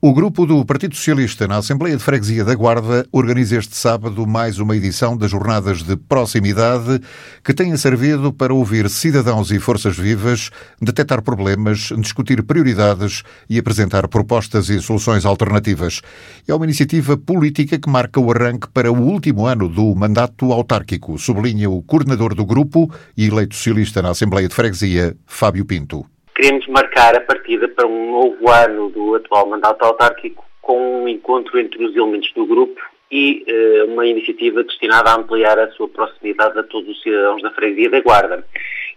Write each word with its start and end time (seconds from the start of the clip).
O 0.00 0.12
grupo 0.12 0.46
do 0.46 0.64
Partido 0.64 0.94
Socialista 0.94 1.48
na 1.48 1.56
Assembleia 1.56 1.96
de 1.96 2.02
Freguesia 2.04 2.44
da 2.44 2.54
Guarda 2.54 3.04
organiza 3.10 3.56
este 3.56 3.74
sábado 3.74 4.24
mais 4.28 4.60
uma 4.60 4.76
edição 4.76 5.16
das 5.16 5.28
Jornadas 5.28 5.82
de 5.82 5.96
Proximidade 5.96 7.00
que 7.42 7.52
têm 7.52 7.76
servido 7.76 8.32
para 8.32 8.54
ouvir 8.54 8.88
cidadãos 8.88 9.50
e 9.50 9.58
forças 9.58 9.96
vivas, 9.96 10.50
detectar 10.80 11.20
problemas, 11.20 11.90
discutir 11.98 12.44
prioridades 12.44 13.24
e 13.50 13.58
apresentar 13.58 14.06
propostas 14.06 14.68
e 14.68 14.80
soluções 14.80 15.24
alternativas. 15.24 16.00
É 16.46 16.54
uma 16.54 16.64
iniciativa 16.64 17.16
política 17.16 17.76
que 17.76 17.90
marca 17.90 18.20
o 18.20 18.30
arranque 18.30 18.68
para 18.68 18.92
o 18.92 19.02
último 19.02 19.46
ano 19.46 19.68
do 19.68 19.96
mandato 19.96 20.52
autárquico, 20.52 21.18
sublinha 21.18 21.68
o 21.68 21.82
coordenador 21.82 22.36
do 22.36 22.46
grupo 22.46 22.88
e 23.16 23.26
eleito 23.26 23.56
socialista 23.56 24.00
na 24.00 24.10
Assembleia 24.10 24.46
de 24.46 24.54
Freguesia, 24.54 25.16
Fábio 25.26 25.64
Pinto 25.64 26.06
queremos 26.38 26.68
marcar 26.68 27.16
a 27.16 27.20
partida 27.20 27.66
para 27.68 27.84
um 27.84 28.12
novo 28.12 28.48
ano 28.48 28.90
do 28.90 29.16
atual 29.16 29.48
mandato 29.48 29.82
autárquico 29.82 30.46
com 30.62 31.02
um 31.02 31.08
encontro 31.08 31.58
entre 31.58 31.84
os 31.84 31.96
elementos 31.96 32.32
do 32.32 32.46
grupo 32.46 32.80
e 33.10 33.44
uh, 33.48 33.92
uma 33.92 34.06
iniciativa 34.06 34.62
destinada 34.62 35.10
a 35.10 35.16
ampliar 35.16 35.58
a 35.58 35.68
sua 35.72 35.88
proximidade 35.88 36.56
a 36.56 36.62
todos 36.62 36.90
os 36.90 37.02
cidadãos 37.02 37.42
da 37.42 37.50
Freguesia 37.50 37.90
da 37.90 38.00
Guarda. 38.00 38.46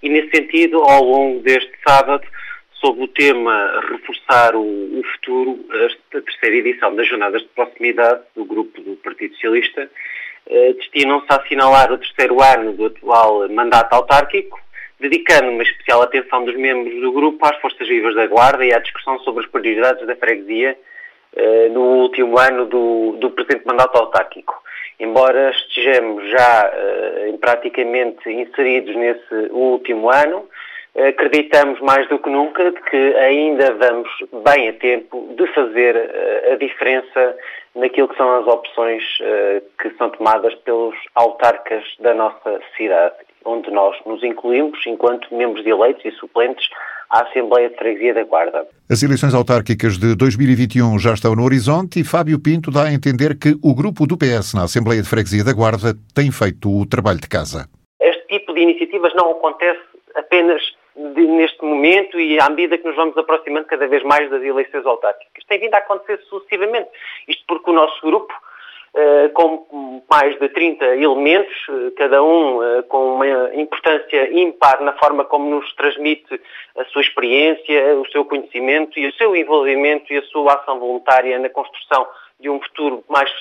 E 0.04 0.10
nesse 0.10 0.30
sentido, 0.30 0.84
ao 0.84 1.04
longo 1.04 1.40
deste 1.40 1.72
sábado, 1.88 2.24
sob 2.74 3.02
o 3.02 3.08
tema 3.08 3.82
Reforçar 3.90 4.56
o, 4.56 4.62
o 4.62 5.02
Futuro, 5.14 5.66
a 5.72 6.22
terceira 6.22 6.58
edição 6.58 6.96
das 6.96 7.08
Jornadas 7.08 7.42
de 7.42 7.48
Proximidade 7.48 8.22
do 8.36 8.46
grupo 8.46 8.80
do 8.82 8.96
Partido 8.98 9.34
Socialista 9.34 9.90
uh, 10.46 10.74
destinam-se 10.76 11.26
a 11.30 11.38
assinalar 11.38 11.92
o 11.92 11.98
terceiro 11.98 12.40
ano 12.40 12.74
do 12.74 12.86
atual 12.86 13.50
mandato 13.50 13.94
autárquico, 13.94 14.60
dedicando 15.02 15.50
uma 15.50 15.64
especial 15.64 16.04
atenção 16.04 16.46
dos 16.46 16.56
membros 16.56 17.02
do 17.02 17.12
grupo 17.12 17.44
às 17.46 17.58
Forças 17.58 17.88
Vivas 17.88 18.16
da 18.16 18.28
Guarda 18.28 18.64
e 18.64 18.72
à 18.72 18.80
discussão 18.80 19.20
sobre 19.20 19.44
as 19.44 19.50
prioridades 19.50 20.06
da 20.06 20.16
freguesia 20.16 20.78
eh, 21.36 21.70
no 21.70 21.82
último 21.82 22.38
ano 22.38 22.68
do, 22.68 23.18
do 23.20 23.32
presente 23.32 23.66
mandato 23.66 23.98
autárquico. 23.98 24.62
Embora 25.00 25.50
estejamos 25.50 26.30
já 26.30 26.72
eh, 26.72 27.34
praticamente 27.42 28.30
inseridos 28.30 28.96
nesse 28.96 29.50
último 29.52 30.12
ano, 30.12 30.48
acreditamos 30.96 31.80
mais 31.80 32.08
do 32.08 32.20
que 32.20 32.30
nunca 32.30 32.72
que 32.72 33.16
ainda 33.16 33.74
vamos 33.74 34.10
bem 34.44 34.70
a 34.70 34.74
tempo 34.74 35.34
de 35.38 35.48
fazer 35.48 35.96
uh, 35.96 36.52
a 36.52 36.56
diferença 36.58 37.38
naquilo 37.76 38.10
que 38.10 38.18
são 38.18 38.40
as 38.40 38.46
opções 38.46 39.02
uh, 39.22 39.64
que 39.82 39.90
são 39.98 40.10
tomadas 40.10 40.54
pelos 40.56 40.96
autarcas 41.16 41.86
da 42.02 42.14
nossa 42.14 42.60
cidade 42.76 43.16
onde 43.46 43.72
nós 43.72 43.96
nos 44.06 44.24
incluímos 44.24 44.80
enquanto 44.86 45.34
membros 45.34 45.66
eleitos 45.66 46.04
e 46.06 46.12
suplentes 46.12 46.68
à 47.10 47.24
Assembleia 47.24 47.70
de 47.70 47.76
Freguesia 47.76 48.14
da 48.14 48.24
Guarda. 48.24 48.66
As 48.90 49.04
eleições 49.04 49.34
autárquicas 49.34 49.98
de 49.98 50.16
2021 50.16 50.98
já 50.98 51.14
estão 51.14 51.36
no 51.36 51.44
horizonte 51.44 52.00
e 52.00 52.04
Fábio 52.04 52.40
Pinto 52.40 52.72
dá 52.72 52.86
a 52.86 52.94
entender 52.94 53.38
que 53.38 53.56
o 53.64 53.76
grupo 53.76 54.08
do 54.08 54.18
PS 54.18 54.54
na 54.54 54.64
Assembleia 54.64 55.02
de 55.02 55.10
Freguesia 55.10 55.44
da 55.44 55.54
Guarda 55.54 55.94
tem 56.16 56.32
feito 56.32 56.70
o 56.70 56.86
trabalho 56.86 57.20
de 57.20 57.28
casa. 57.28 57.68
Este 58.00 58.26
tipo 58.28 58.54
de 58.54 58.62
iniciativas 58.62 59.14
não 59.14 59.32
acontece 59.32 59.82
apenas 60.16 60.62
de, 60.96 61.22
neste 61.22 61.64
momento 61.64 62.20
e 62.20 62.40
à 62.40 62.50
medida 62.50 62.78
que 62.78 62.88
nos 62.88 62.96
vamos 62.96 63.18
aproximando 63.18 63.68
cada 63.68 63.88
vez 63.88 64.04
mais 64.04 64.30
das 64.30 64.42
eleições 64.42 64.86
autárquicas. 64.86 65.44
Tem 65.48 65.60
vindo 65.60 65.74
a 65.74 65.80
acontecer 65.80 66.20
sucessivamente. 66.30 66.90
Isto 67.28 67.44
porque 67.48 67.70
o 67.70 67.74
nosso 67.74 68.00
grupo 68.02 68.34
com 69.34 70.02
mais 70.10 70.38
de 70.38 70.50
30 70.50 70.86
elementos, 70.98 71.56
eh, 71.70 71.92
cada 71.96 72.22
um 72.22 72.62
eh, 72.62 72.82
com 72.84 73.16
uma 73.16 73.56
importância 73.56 74.30
ímpar 74.38 74.82
na 74.82 74.92
forma 74.94 75.24
como 75.24 75.50
nos 75.50 75.74
transmite 75.76 76.42
a 76.78 76.84
sua 76.86 77.02
experiência, 77.02 77.96
o 77.96 78.06
seu 78.12 78.26
conhecimento 78.26 79.00
e 79.00 79.08
o 79.08 79.14
seu 79.14 79.34
envolvimento 79.34 80.12
e 80.12 80.18
a 80.18 80.24
sua 80.24 80.56
ação 80.56 80.80
voluntária 80.80 81.40
na 81.40 81.50
construção 81.50 82.06
de 82.40 82.50
um 82.50 82.60
futuro 82.60 83.04
mais 83.08 83.32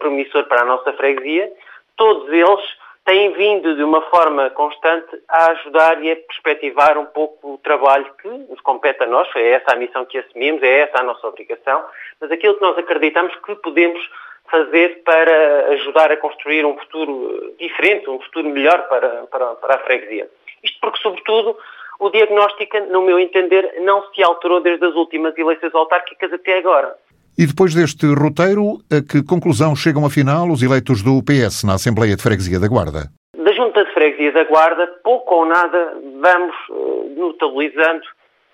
promissor 0.00 0.44
para 0.46 0.62
a 0.62 0.64
nossa 0.64 0.92
freguesia. 0.94 1.52
Todos 1.96 2.28
eles 2.32 2.60
têm 3.04 3.32
vindo 3.32 3.76
de 3.76 3.82
uma 3.84 4.02
forma 4.02 4.50
constante 4.50 5.20
a 5.28 5.52
ajudar 5.52 6.02
e 6.02 6.10
a 6.10 6.16
perspectivar 6.16 6.98
um 6.98 7.06
pouco 7.06 7.54
o 7.54 7.58
trabalho 7.58 8.12
que 8.20 8.28
nos 8.28 8.60
compete 8.60 9.02
a 9.02 9.06
nós, 9.06 9.28
é 9.36 9.50
essa 9.50 9.72
a 9.72 9.76
missão 9.76 10.04
que 10.04 10.18
assumimos, 10.18 10.62
é 10.62 10.80
essa 10.80 11.00
a 11.00 11.04
nossa 11.04 11.26
obrigação, 11.26 11.84
mas 12.20 12.30
aquilo 12.30 12.54
que 12.54 12.62
nós 12.62 12.76
acreditamos 12.76 13.34
que 13.36 13.54
podemos 13.56 14.00
fazer 14.50 15.02
para 15.04 15.68
ajudar 15.74 16.10
a 16.10 16.16
construir 16.16 16.64
um 16.64 16.76
futuro 16.76 17.54
diferente, 17.58 18.08
um 18.10 18.20
futuro 18.20 18.48
melhor 18.48 18.88
para, 18.88 19.26
para, 19.26 19.54
para 19.54 19.74
a 19.76 19.78
freguesia. 19.78 20.28
Isto 20.62 20.78
porque, 20.80 21.00
sobretudo, 21.00 21.56
o 21.98 22.10
diagnóstico, 22.10 22.78
no 22.90 23.02
meu 23.02 23.18
entender, 23.18 23.74
não 23.80 24.02
se 24.12 24.22
alterou 24.22 24.60
desde 24.60 24.84
as 24.84 24.94
últimas 24.94 25.36
eleições 25.36 25.74
autárquicas 25.74 26.32
até 26.32 26.58
agora. 26.58 26.94
E 27.38 27.46
depois 27.46 27.74
deste 27.74 28.06
roteiro, 28.06 28.78
a 28.90 29.00
que 29.00 29.22
conclusão 29.22 29.76
chegam 29.76 30.04
afinal 30.04 30.48
os 30.48 30.62
eleitos 30.62 31.02
do 31.02 31.22
PS 31.22 31.64
na 31.64 31.74
Assembleia 31.74 32.16
de 32.16 32.22
Freguesia 32.22 32.58
da 32.58 32.68
Guarda? 32.68 33.10
Da 33.36 33.52
Junta 33.52 33.84
de 33.84 33.92
Freguesia 33.92 34.32
da 34.32 34.44
Guarda, 34.44 34.86
pouco 35.04 35.36
ou 35.36 35.46
nada 35.46 35.94
vamos 36.20 36.54
uh, 36.68 37.14
notabilizando 37.16 38.02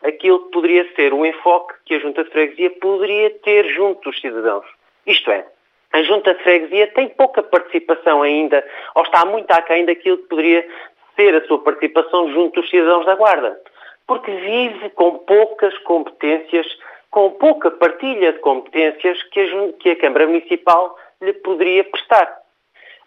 aquilo 0.04 0.44
que 0.44 0.50
poderia 0.52 0.86
ser 0.94 1.12
o 1.12 1.24
enfoque 1.24 1.74
que 1.84 1.94
a 1.94 1.98
Junta 1.98 2.22
de 2.22 2.30
Freguesia 2.30 2.70
poderia 2.80 3.30
ter 3.42 3.66
junto 3.74 4.10
dos 4.10 4.20
cidadãos. 4.20 4.66
Isto 5.06 5.30
é, 5.30 5.46
a 5.92 6.02
Junta 6.02 6.34
de 6.34 6.42
Freguesia 6.42 6.88
tem 6.88 7.08
pouca 7.08 7.42
participação 7.42 8.22
ainda, 8.22 8.64
ou 8.94 9.02
está 9.02 9.24
muito 9.24 9.50
aquém 9.52 9.84
daquilo 9.84 10.18
que 10.18 10.28
poderia 10.28 10.66
ser 11.14 11.34
a 11.34 11.46
sua 11.46 11.58
participação 11.62 12.30
junto 12.32 12.60
dos 12.60 12.70
cidadãos 12.70 13.06
da 13.06 13.14
Guarda, 13.14 13.58
porque 14.06 14.30
vive 14.30 14.90
com 14.90 15.18
poucas 15.18 15.76
competências, 15.78 16.66
com 17.10 17.30
pouca 17.30 17.70
partilha 17.70 18.32
de 18.32 18.38
competências 18.40 19.22
que 19.24 19.40
a, 19.40 19.72
que 19.80 19.90
a 19.90 19.96
Câmara 19.96 20.26
Municipal 20.26 20.96
lhe 21.20 21.32
poderia 21.32 21.84
prestar. 21.84 22.36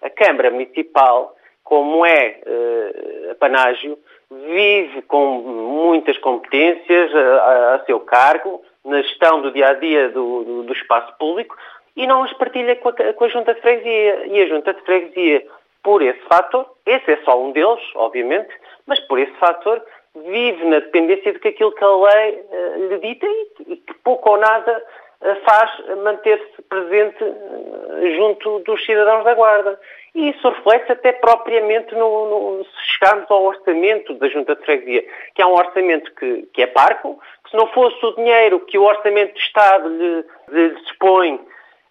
A 0.02 0.10
Câmara 0.10 0.50
Municipal, 0.50 1.36
como 1.64 2.06
é 2.06 2.40
uh, 2.46 3.36
panágio, 3.36 3.98
vive 4.32 5.02
com 5.04 5.40
muitas 5.40 6.18
competências 6.18 7.14
a, 7.14 7.20
a, 7.20 7.76
a, 7.76 7.86
seu 7.86 8.00
cargo, 8.00 8.64
na 8.84 9.02
gestão 9.02 9.42
do 9.42 9.52
dia 9.52 9.68
a 9.70 9.74
dia 9.74 10.10
do, 10.10 10.44
do, 10.44 10.64
do 10.64 10.74
espaço 10.74 11.14
público, 11.18 11.56
e 11.96 12.08
não 12.08 12.24
as 12.24 12.34
partilha 12.34 12.76
com 12.78 12.90
a, 12.90 13.14
com 13.14 13.24
a 13.24 13.30
Junta 13.30 13.54
de 13.54 13.62
Freguesia. 13.62 14.28
E 14.28 14.42
a 14.42 14.48
Junta 14.48 14.74
de 14.74 14.82
Freguesia, 14.82 15.46
por 15.84 16.02
esse 16.02 16.20
fator, 16.22 16.66
esse 16.86 17.12
é 17.12 17.18
só 17.24 17.42
um 17.42 17.52
deles, 17.52 17.82
obviamente, 17.96 18.50
mas 18.86 19.00
por 19.02 19.20
esse 19.20 19.34
fator, 19.34 19.82
vive 20.16 20.66
na 20.66 20.80
dependência 20.80 21.32
de 21.34 21.40
que 21.40 21.50
aquilo 21.50 21.72
que 21.72 21.84
a 21.84 21.96
lei 21.96 22.44
uh, 22.52 22.88
lhe 22.90 22.98
dita 23.00 23.26
e, 23.26 23.74
e, 23.74 23.78
que 23.78 23.94
pouco 24.04 24.32
ou 24.32 24.38
nada 24.38 24.84
uh, 25.22 25.36
faz 25.46 25.72
manter-se 26.04 26.62
presente 26.64 27.24
uh, 27.24 28.16
junto 28.16 28.60
dos 28.60 28.84
cidadãos 28.86 29.24
da 29.24 29.34
Guarda. 29.34 29.80
E 30.16 30.30
isso 30.30 30.50
reflete 30.50 30.92
até 30.92 31.12
propriamente 31.12 31.94
no, 31.94 32.58
no, 32.58 32.66
se 32.66 32.94
chegarmos 32.94 33.30
ao 33.30 33.44
orçamento 33.44 34.16
da 34.16 34.28
Junta 34.28 34.56
de 34.56 34.66
Freguesia, 34.66 35.06
que 35.36 35.42
é 35.42 35.46
um 35.46 35.54
orçamento 35.54 36.12
que, 36.16 36.50
que 36.54 36.64
é 36.64 36.68
parco, 36.68 37.20
que 37.44 37.52
se 37.52 37.56
não 37.56 37.68
fosse 37.68 38.04
o 38.04 38.16
dinheiro 38.16 38.60
que 38.62 38.78
o 38.78 38.84
Orçamento 38.84 39.34
de 39.34 39.40
Estado 39.40 39.88
lhe, 39.88 40.26
lhe 40.50 40.70
dispõe 40.76 41.40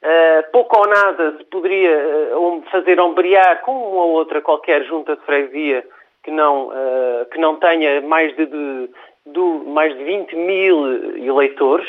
Uh, 0.01 0.51
pouco 0.53 0.79
ou 0.79 0.87
nada 0.87 1.37
se 1.39 1.45
poderia 1.47 2.37
uh, 2.37 2.63
fazer 2.71 3.01
ombrear 3.01 3.61
com 3.63 3.73
uma 3.73 4.05
ou 4.05 4.11
outra 4.13 4.41
qualquer 4.41 4.85
junta 4.85 5.17
de 5.17 5.23
freguesia 5.23 5.85
que 6.23 6.31
não, 6.31 6.69
uh, 6.69 7.27
que 7.33 7.39
não 7.39 7.57
tenha 7.57 8.01
mais 8.03 8.35
de, 8.37 8.47
de, 8.47 8.91
de, 9.27 9.41
mais 9.67 9.97
de 9.97 10.05
20 10.05 10.37
mil 10.37 11.17
eleitores, 11.17 11.89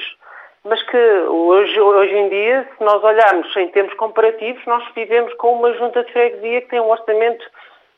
mas 0.64 0.82
que 0.84 0.98
hoje, 0.98 1.80
hoje 1.80 2.16
em 2.16 2.30
dia, 2.30 2.68
se 2.76 2.84
nós 2.84 3.04
olharmos 3.04 3.56
em 3.56 3.68
termos 3.68 3.94
comparativos, 3.94 4.66
nós 4.66 4.84
vivemos 4.96 5.32
com 5.36 5.54
uma 5.54 5.72
junta 5.74 6.04
de 6.04 6.12
freguesia 6.12 6.62
que 6.62 6.70
tem 6.70 6.80
um 6.80 6.90
orçamento 6.90 7.46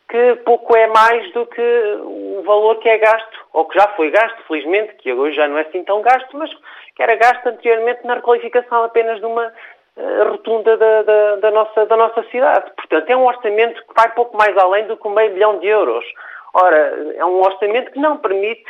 que 0.09 0.35
pouco 0.43 0.75
é 0.75 0.87
mais 0.87 1.31
do 1.31 1.45
que 1.45 1.61
o 2.03 2.43
valor 2.45 2.75
que 2.79 2.89
é 2.89 2.97
gasto, 2.97 3.45
ou 3.53 3.63
que 3.63 3.79
já 3.79 3.87
foi 3.95 4.11
gasto, 4.11 4.43
felizmente, 4.45 4.93
que 4.95 5.13
hoje 5.13 5.37
já 5.37 5.47
não 5.47 5.57
é 5.57 5.61
assim 5.61 5.85
tão 5.85 6.01
gasto, 6.01 6.37
mas 6.37 6.51
que 6.93 7.01
era 7.01 7.15
gasto 7.15 7.47
anteriormente 7.47 8.05
na 8.05 8.15
requalificação 8.15 8.83
apenas 8.83 9.19
de 9.19 9.25
uma 9.25 9.53
rotunda 9.97 10.77
da, 10.77 11.01
da, 11.03 11.35
da, 11.37 11.51
nossa, 11.51 11.85
da 11.85 11.97
nossa 11.97 12.23
cidade. 12.29 12.71
Portanto, 12.75 13.09
é 13.09 13.15
um 13.15 13.25
orçamento 13.25 13.81
que 13.85 13.93
vai 13.95 14.09
pouco 14.13 14.37
mais 14.37 14.57
além 14.57 14.87
do 14.87 14.97
que 14.97 15.09
meio 15.09 15.33
milhão 15.33 15.59
de 15.59 15.67
euros. 15.67 16.05
Ora, 16.53 17.13
é 17.15 17.25
um 17.25 17.41
orçamento 17.41 17.91
que 17.91 17.99
não 17.99 18.17
permite 18.17 18.65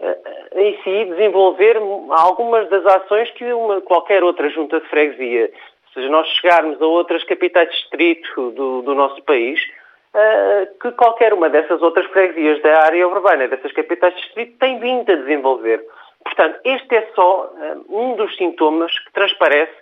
eh, 0.00 0.18
em 0.54 0.82
si 0.82 1.04
desenvolver 1.06 1.76
algumas 2.10 2.68
das 2.68 2.84
ações 2.86 3.30
que 3.32 3.52
uma, 3.52 3.80
qualquer 3.80 4.22
outra 4.22 4.48
junta 4.50 4.80
de 4.80 4.88
freguesia, 4.88 5.50
se 5.92 6.08
nós 6.08 6.26
chegarmos 6.28 6.80
a 6.80 6.86
outras 6.86 7.24
capitais 7.24 7.68
de 7.68 7.76
distrito 7.76 8.50
do, 8.52 8.82
do 8.82 8.94
nosso 8.94 9.22
país, 9.24 9.60
que 10.80 10.90
qualquer 10.92 11.32
uma 11.32 11.48
dessas 11.48 11.80
outras 11.82 12.06
freguesias 12.06 12.60
da 12.62 12.82
área 12.82 13.06
urbana, 13.06 13.46
dessas 13.46 13.72
capitais 13.72 14.14
de 14.14 14.22
distrito, 14.22 14.58
tem 14.58 14.78
vindo 14.80 15.10
a 15.10 15.14
desenvolver. 15.14 15.84
Portanto, 16.24 16.58
este 16.64 16.96
é 16.96 17.08
só 17.14 17.52
um 17.88 18.16
dos 18.16 18.36
sintomas 18.36 18.96
que 18.98 19.12
transparece 19.12 19.72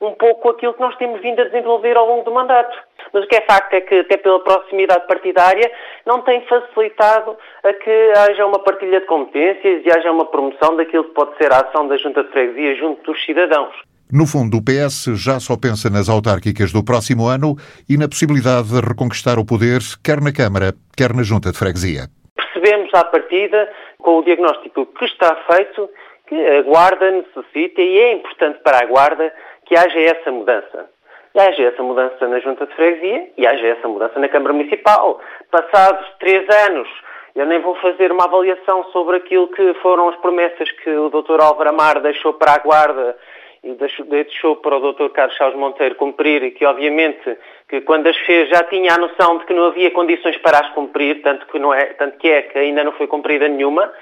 um 0.00 0.12
pouco 0.12 0.50
aquilo 0.50 0.74
que 0.74 0.80
nós 0.80 0.96
temos 0.96 1.20
vindo 1.20 1.40
a 1.40 1.44
desenvolver 1.44 1.96
ao 1.96 2.06
longo 2.06 2.24
do 2.24 2.32
mandato. 2.32 2.76
Mas 3.12 3.24
o 3.24 3.28
que 3.28 3.36
é 3.36 3.40
facto 3.42 3.72
é 3.74 3.80
que, 3.80 4.00
até 4.00 4.16
pela 4.16 4.42
proximidade 4.42 5.06
partidária, 5.06 5.70
não 6.04 6.22
tem 6.22 6.44
facilitado 6.46 7.36
a 7.64 7.72
que 7.72 8.12
haja 8.16 8.44
uma 8.46 8.58
partilha 8.58 9.00
de 9.00 9.06
competências 9.06 9.84
e 9.84 9.90
haja 9.90 10.10
uma 10.10 10.26
promoção 10.26 10.76
daquilo 10.76 11.04
que 11.04 11.14
pode 11.14 11.36
ser 11.38 11.52
a 11.52 11.60
ação 11.60 11.88
da 11.88 11.96
Junta 11.96 12.24
de 12.24 12.30
Freguesia 12.30 12.74
junto 12.76 13.02
dos 13.10 13.24
cidadãos. 13.24 13.74
No 14.12 14.24
fundo, 14.24 14.58
o 14.58 14.62
PS 14.62 15.18
já 15.18 15.40
só 15.40 15.56
pensa 15.56 15.90
nas 15.90 16.08
autárquicas 16.08 16.72
do 16.72 16.84
próximo 16.84 17.26
ano 17.26 17.56
e 17.90 17.96
na 17.96 18.08
possibilidade 18.08 18.68
de 18.68 18.80
reconquistar 18.80 19.36
o 19.36 19.44
poder, 19.44 19.80
quer 20.04 20.20
na 20.20 20.32
Câmara, 20.32 20.74
quer 20.96 21.12
na 21.12 21.24
Junta 21.24 21.50
de 21.50 21.58
Freguesia. 21.58 22.06
Percebemos 22.36 22.88
à 22.94 23.02
partida, 23.04 23.68
com 23.98 24.18
o 24.18 24.22
diagnóstico 24.22 24.86
que 24.86 25.04
está 25.06 25.34
feito, 25.50 25.90
que 26.26 26.34
a 26.34 26.62
Guarda 26.62 27.10
necessita, 27.10 27.80
e 27.80 27.98
é 27.98 28.12
importante 28.12 28.58
para 28.62 28.78
a 28.78 28.86
Guarda, 28.86 29.32
que 29.64 29.76
haja 29.76 30.00
essa 30.00 30.30
mudança. 30.30 30.90
E 31.34 31.40
haja 31.40 31.64
essa 31.64 31.82
mudança 31.82 32.26
na 32.26 32.40
Junta 32.40 32.66
de 32.66 32.74
Freguesia 32.74 33.30
e 33.36 33.46
haja 33.46 33.66
essa 33.66 33.86
mudança 33.86 34.18
na 34.18 34.28
Câmara 34.28 34.54
Municipal. 34.54 35.20
Passados 35.50 36.06
três 36.18 36.48
anos, 36.66 36.88
eu 37.34 37.44
nem 37.44 37.60
vou 37.60 37.74
fazer 37.76 38.10
uma 38.10 38.24
avaliação 38.24 38.84
sobre 38.84 39.18
aquilo 39.18 39.48
que 39.48 39.74
foram 39.82 40.08
as 40.08 40.16
promessas 40.16 40.70
que 40.70 40.90
o 40.90 41.10
Dr. 41.10 41.38
Álvaro 41.40 41.68
Amar 41.68 42.00
deixou 42.00 42.32
para 42.32 42.54
a 42.54 42.58
Guarda 42.58 43.16
e 43.62 43.74
deixou 44.04 44.56
para 44.56 44.76
o 44.76 44.92
Dr. 44.92 45.08
Carlos 45.10 45.36
Chaves 45.36 45.58
Monteiro 45.58 45.96
cumprir 45.96 46.42
e 46.42 46.52
que, 46.52 46.64
obviamente, 46.64 47.36
que 47.68 47.80
quando 47.82 48.06
as 48.06 48.16
fez 48.18 48.48
já 48.48 48.62
tinha 48.62 48.94
a 48.94 48.98
noção 48.98 49.38
de 49.38 49.44
que 49.44 49.52
não 49.52 49.66
havia 49.66 49.90
condições 49.90 50.38
para 50.38 50.60
as 50.60 50.70
cumprir, 50.70 51.20
tanto 51.20 51.46
que, 51.48 51.58
não 51.58 51.74
é, 51.74 51.84
tanto 51.94 52.16
que 52.16 52.30
é 52.30 52.42
que 52.42 52.58
ainda 52.58 52.84
não 52.84 52.92
foi 52.92 53.06
cumprida 53.06 53.48
nenhuma. 53.48 53.92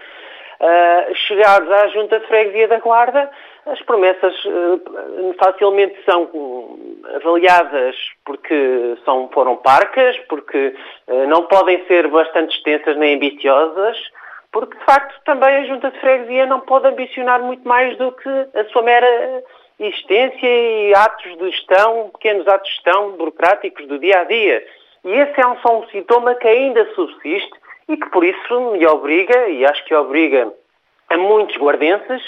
Uh, 0.65 1.15
chegados 1.15 1.71
à 1.71 1.89
Junta 1.89 2.19
de 2.19 2.27
Freguesia 2.27 2.67
da 2.67 2.79
Guarda, 2.79 3.31
as 3.67 3.79
promessas 3.83 4.35
uh, 4.47 5.35
facilmente 5.39 5.95
são 6.07 6.79
avaliadas 7.17 7.95
porque 8.25 8.97
são, 9.05 9.29
foram 9.35 9.57
parcas, 9.57 10.17
porque 10.21 10.75
uh, 11.07 11.27
não 11.27 11.43
podem 11.43 11.85
ser 11.85 12.09
bastante 12.09 12.57
extensas 12.57 12.97
nem 12.97 13.17
ambiciosas, 13.17 13.99
porque 14.51 14.79
de 14.79 14.85
facto 14.87 15.15
também 15.27 15.55
a 15.55 15.65
Junta 15.65 15.91
de 15.91 16.01
Freguesia 16.01 16.47
não 16.47 16.61
pode 16.61 16.89
ambicionar 16.89 17.43
muito 17.43 17.69
mais 17.69 17.95
do 17.99 18.11
que 18.13 18.31
a 18.55 18.65
sua 18.73 18.81
mera 18.81 19.43
existência 19.79 20.49
e 20.49 20.95
atos 20.95 21.37
de 21.37 21.51
gestão, 21.51 22.09
pequenos 22.15 22.49
atos 22.49 22.71
de 22.71 22.75
gestão 22.77 23.11
burocráticos 23.19 23.87
do 23.87 23.99
dia 23.99 24.21
a 24.21 24.25
dia. 24.25 24.65
E 25.05 25.11
esse 25.11 25.39
é 25.39 25.47
um, 25.47 25.59
só 25.59 25.79
um 25.79 25.87
sintoma 25.89 26.35
que 26.37 26.49
ainda 26.49 26.87
subsiste 26.95 27.53
e 27.89 27.97
que 27.97 28.09
por 28.11 28.25
isso 28.25 28.73
me 28.73 28.87
obriga, 28.87 29.49
e 29.49 29.65
acho 29.65 29.85
que 29.85 29.95
obriga 29.95 30.53
a 31.11 31.17
muitos 31.17 31.57
guardenses, 31.57 32.23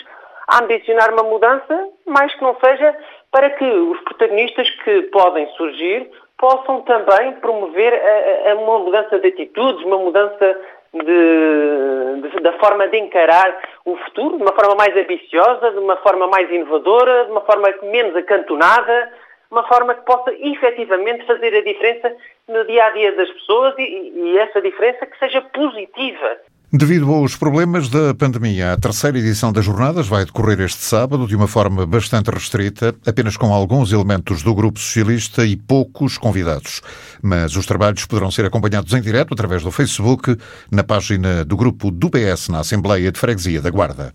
a 0.49 0.63
ambicionar 0.63 1.13
uma 1.13 1.25
mudança, 1.25 1.89
mais 2.07 2.35
que 2.35 2.43
não 2.43 2.57
seja 2.65 2.97
para 3.31 3.51
que 3.51 3.65
os 3.65 4.01
protagonistas 4.01 4.69
que 4.85 5.03
podem 5.03 5.47
surgir 5.57 6.11
possam 6.39 6.83
também 6.83 7.33
promover 7.41 7.93
a, 7.93 8.53
a 8.53 8.55
uma 8.55 8.79
mudança 8.79 9.19
de 9.19 9.29
atitudes, 9.29 9.85
uma 9.85 9.99
mudança 9.99 10.61
de, 10.93 12.29
de, 12.29 12.41
da 12.41 12.53
forma 12.55 12.87
de 12.89 12.99
encarar 12.99 13.59
o 13.85 13.97
futuro, 13.97 14.37
de 14.37 14.43
uma 14.43 14.53
forma 14.53 14.75
mais 14.77 14.97
ambiciosa, 14.97 15.73
de 15.73 15.79
uma 15.79 15.97
forma 15.97 16.27
mais 16.29 16.51
inovadora, 16.51 17.25
de 17.25 17.31
uma 17.33 17.41
forma 17.43 17.69
menos 17.83 18.15
acantonada, 18.17 19.13
uma 19.51 19.67
forma 19.69 19.95
que 19.95 20.05
possa 20.05 20.33
efetivamente 20.33 21.27
fazer 21.27 21.55
a 21.55 21.63
diferença 21.63 22.13
no 22.49 22.65
dia 22.67 22.85
a 22.85 22.91
dia 22.91 23.17
das 23.17 23.31
pessoas 23.31 23.75
e, 23.79 23.83
e 23.83 24.39
essa 24.39 24.61
diferença 24.61 25.07
que 25.07 25.19
seja 25.19 25.41
positiva. 25.43 26.37
Devido 26.73 27.11
aos 27.15 27.37
problemas 27.37 27.89
da 27.89 28.13
pandemia, 28.13 28.73
a 28.73 28.77
terceira 28.77 29.17
edição 29.17 29.53
das 29.53 29.65
jornadas 29.65 30.09
vai 30.09 30.25
decorrer 30.25 30.61
este 30.61 30.83
sábado 30.83 31.25
de 31.27 31.37
uma 31.37 31.47
forma 31.47 31.87
bastante 31.87 32.29
restrita, 32.29 32.93
apenas 33.07 33.37
com 33.37 33.55
alguns 33.55 33.93
elementos 33.93 34.43
do 34.43 34.53
Grupo 34.53 34.81
Socialista 34.81 35.47
e 35.47 35.57
poucos 35.57 36.19
convidados. 36.19 36.83
Mas 37.23 37.55
os 37.55 37.67
trabalhos 37.67 38.05
poderão 38.05 38.33
ser 38.33 38.45
acompanhados 38.45 38.93
em 38.93 39.01
direto 39.01 39.33
através 39.33 39.63
do 39.63 39.71
Facebook, 39.71 40.37
na 40.71 40.83
página 40.83 41.45
do 41.45 41.57
Grupo 41.57 41.89
do 41.91 42.11
PS 42.11 42.49
na 42.49 42.59
Assembleia 42.59 43.13
de 43.13 43.19
Freguesia 43.19 43.63
da 43.63 43.71
Guarda. 43.71 44.13